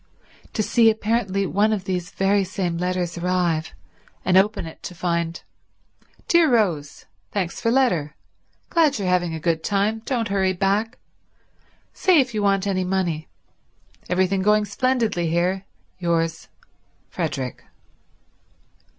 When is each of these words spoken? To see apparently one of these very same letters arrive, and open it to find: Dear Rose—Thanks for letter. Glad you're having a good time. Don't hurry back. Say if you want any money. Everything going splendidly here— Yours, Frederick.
To 0.53 0.63
see 0.63 0.89
apparently 0.89 1.45
one 1.45 1.71
of 1.71 1.83
these 1.83 2.09
very 2.09 2.43
same 2.43 2.75
letters 2.79 3.19
arrive, 3.19 3.75
and 4.25 4.35
open 4.35 4.65
it 4.65 4.81
to 4.81 4.95
find: 4.95 5.43
Dear 6.27 6.49
Rose—Thanks 6.49 7.61
for 7.61 7.69
letter. 7.69 8.15
Glad 8.71 8.97
you're 8.97 9.07
having 9.07 9.35
a 9.35 9.39
good 9.39 9.63
time. 9.63 10.01
Don't 10.05 10.29
hurry 10.29 10.53
back. 10.53 10.97
Say 11.93 12.19
if 12.19 12.33
you 12.33 12.41
want 12.41 12.65
any 12.65 12.83
money. 12.83 13.27
Everything 14.09 14.41
going 14.41 14.65
splendidly 14.65 15.29
here— 15.29 15.65
Yours, 15.99 16.47
Frederick. 17.07 17.63